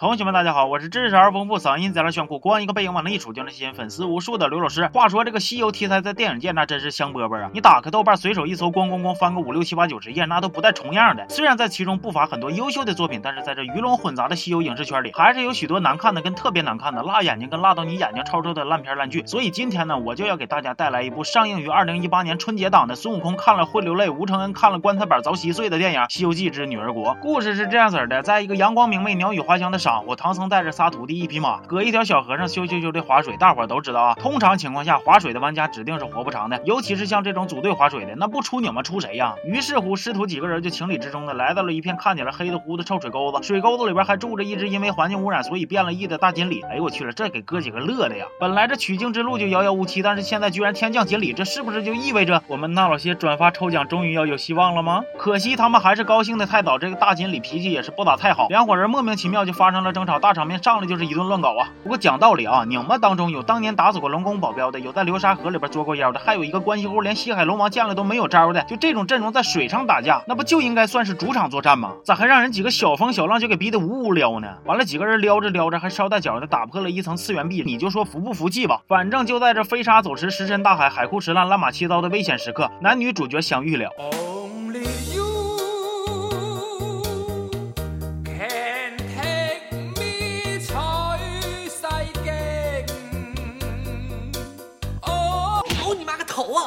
[0.00, 4.88] 同学们，大家好，我是知识而丰富、嗓音贼拉炫酷、光一个背影往那一杵就能吸引粉丝无数的刘老师。
[4.94, 7.50] 话说这个西游题材在电影界那真是香饽饽啊！
[7.52, 11.28] 你打开豆瓣随手一搜，咣咣咣翻个五六七八九十页，那都不带重样的。
[11.28, 19.22] 虽然在其中不乏很多优秀的作品，但是在这鱼龙混杂的西游影视圈里，还是有许多难看的跟特别难看的、辣眼睛跟辣到你眼睛抽抽的烂片烂剧。
[19.26, 27.14] 所以今天呢，我就要给大家带来一部上映于二零一八年春节档的孙悟空看了会流泪，吴承恩看了棺材板遭稀碎的电影《西游记之女儿国》。
[27.20, 34.14] 故事是这样子的，在一个阳光明媚、鸟语花香的晌午，唐僧带着仨徒弟一匹马，搁一条小河上咻咻咻的划水，大伙儿都知道啊。
[34.14, 39.34] 通常情况下，划水的玩家指定是活不长的，尤其是像这种组队划水的，那不出你们出谁呀？
[39.44, 46.62] 于是乎，师徒几个人就情理之中的来到了一片看起来黑的乎的臭水沟子，水沟子里边还住着一只因为环境污染所以变了异的大锦鲤。
[46.70, 48.26] 哎我去了，这给哥几个乐的呀！
[48.38, 55.02] 本来这取经之路就遥遥无期，但是现在居然天降锦鲤，这是不是就意味着我们那老些转发抽奖终于要有希望了吗？
[55.18, 61.40] 可惜他们还是高兴的太早，这个大锦鲤脾气也是不咋太好，两伙人莫名其妙就发生了争吵，大场面上来就是一顿乱。
[61.40, 61.70] 搞啊！
[61.82, 71.94] 不过讲道理啊，你们当中有当年打死过龙宫保镖的，有在流沙河里边捉过妖的，还有一个关系户连西海龙王见了都没有招的，就这种阵容在水上打架，那不就应该算是主场作战吗？
[72.04, 74.48] 咋还让人几个小风小浪就给逼得呜呜撩呢？
[74.66, 78.82] 完了，几个人撩着撩着还捎带脚的打破了一层次元壁，你就说服不服气吧？
[78.86, 83.88] 反正就在这飞沙走石、石沉大海、海枯石烂、乱马七糟的危险时刻，男女主角相遇了。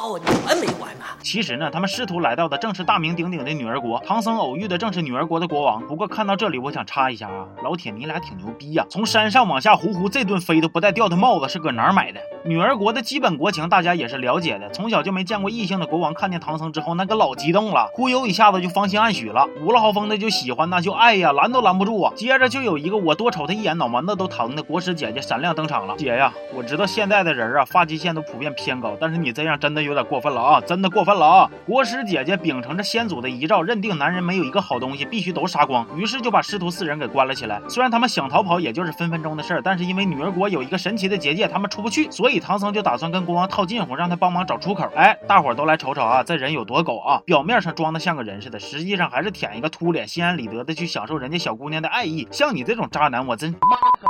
[0.09, 0.13] 有
[0.45, 1.17] 完没完啊？
[1.21, 5.81] 其实呢，他们师徒来到的正是大名鼎鼎的女儿国，唐僧偶遇的正是女儿国的国王。
[5.87, 8.85] 不过看到这里，我想插一下啊，老铁，你俩挺牛逼呀！
[8.89, 12.19] 从山上往下呼呼，这顿飞都不带掉的帽子是搁哪儿买的？
[12.45, 22.11] 女儿国的基本国情大家也是了解的，从小就没见过异性的国王看见唐僧之后，那个老激动了，忽悠一下子就芳心暗许了，无了豪风的就喜欢，那就爱呀，拦都拦不住啊！
[22.17, 25.95] 接着就有一个我多瞅他一眼脑门子都疼的国师姐姐闪亮登场了。
[25.95, 31.50] 姐呀，我知道现在的人啊，发际线都普遍偏高，但是你这样真的有点过分了啊，真的过分了啊！
[31.66, 37.62] 国师姐姐秉承着先祖的遗诏，认定男人没有一个好东西，必须都杀光，于是就把师徒四人给关了起来。
[37.69, 43.03] 虽然他们想逃跑，也就是分分钟的事儿，但是因为女儿国有一个神奇的结界，他们出不去，所以唐僧就打算。
[43.13, 44.89] 跟国王套近乎，让他帮忙找出口。
[44.95, 47.21] 哎，大伙儿都来瞅瞅啊，这人有多狗啊！
[47.27, 52.27] 表面上装的像个人似的，实际上还是舔一个秃脸，心安理得的去享受人家小姑娘的爱意。
[52.31, 53.57] 像你这种渣男，我真妈
[53.99, 54.07] 个！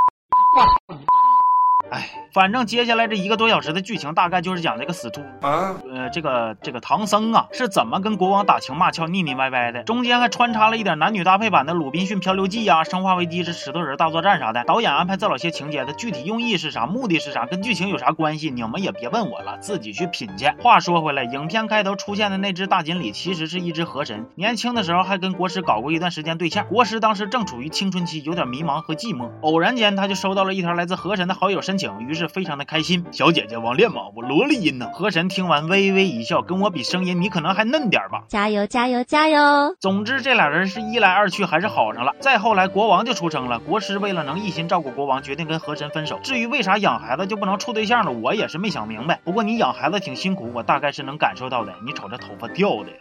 [1.91, 14.63] 哎，反正接下来这一个多小时的剧情，大概就是讲这个死猪啊，呃，这个这个唐僧啊是怎么跟国王打情骂俏、腻腻歪歪的，中间还穿插了一点男女搭配版的《鲁滨逊漂流记》呀，《生化危机之石头人大作战》啥的。
[14.63, 18.49] 导演安排这老些情节的具体用意是啥，目的是啥，跟剧情有啥关系？
[18.49, 20.51] 你们也别问我了，自己去品去。
[20.59, 26.65] 话说回来，影片开头出现的那只大锦鲤，其实是一只河神，年轻的时候还跟国师搞过一段时间对象。
[26.67, 32.63] 国师当时正处于青春期，有点迷茫和寂寞，偶然间他就收到了一条来自河神的好友申请，于是非常的。
[32.65, 34.03] 开心，小姐姐网恋吗？
[34.15, 34.89] 我萝莉音呢。
[34.93, 38.23] 河神听完微微一笑，跟我比声音，你可能还嫩点吧。
[38.29, 39.75] 加油加油加油！
[39.81, 42.15] 总之这俩人是一来二去还是好上了。
[42.19, 46.17] 再后来国王就出生了，国师为了能一心照顾国王，决定跟河神分手。
[46.23, 49.19] 至于为啥养孩子就不能处对象了，我也是没想明白。
[49.25, 51.73] 不过你养孩子挺辛苦，我大概是能感受到的。
[51.85, 52.97] 你瞅这头发掉的呀。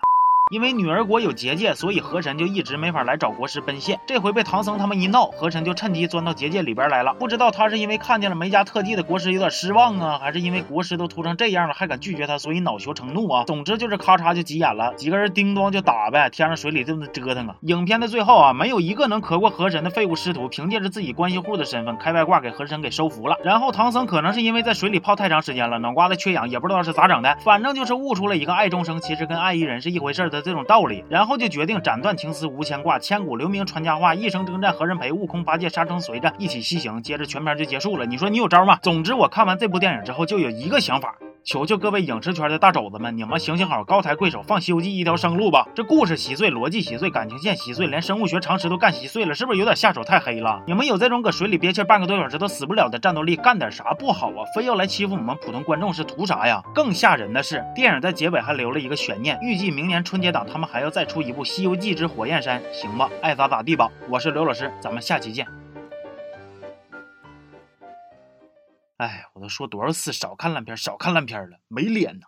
[0.53, 3.99] 因为女儿国有结界，所以河神就一直没法来找国师奔现。
[4.07, 7.15] 这回被唐僧他们一闹，河神就趁机钻到结界里边来了。
[7.15, 13.45] 不知道他是因为看见了没家特技的国师有点失望啊，还是因为国师都秃成这样了还敢拒绝他，所以恼羞成怒啊。
[13.47, 17.57] 总之就是咔嚓就急眼了，几个人叮咚就打呗，天上水里这么折腾啊。
[17.63, 23.39] 影片的最后啊，没有一个能磕过河神的废物师徒，凭借着自己关系户的身份开外挂给河神给收服了。
[23.43, 31.05] 然后唐僧可能是因为在水里泡太长时间了，脑瓜子缺氧，也不知道是咋整的，反正就是悟出了一个爱终生其实跟爱一人是一回事的这种道理。
[31.09, 35.13] 然后就决定斩断情丝无牵挂，千古留名传佳话，一生征战何人陪？
[35.13, 38.05] 悟空八戒沙僧随着一起西行，接着全片就结束了。
[38.05, 38.79] 你说你有招吗？
[38.83, 45.67] 总之我看完这部电影之后就有一个想法，求求各位影视圈的大肘子们，你们行行好，高抬贵手，放《西游记》一条生路吧。
[45.75, 50.63] 这故事稀碎，逻辑稀碎，感情线稀碎，连生物学常识都干稀碎了，是不是有点下手太黑了？
[50.69, 54.47] 你们有这种搁水里憋气半个多小时都死不了的战斗力，干点啥不好啊？
[54.55, 56.63] 非要来欺负我们普通观众是图啥呀？
[56.73, 63.89] 更吓人的是，电影在结尾还留了一个悬念，预计明年春节档他们还要再出一部《西游记之火焰山》，行吧，爱咋咋地吧。
[64.09, 65.62] 我是刘老师，咱们下期见。
[69.03, 72.27] 哎，我都说多少次少看烂片，少看烂片了，没脸呢。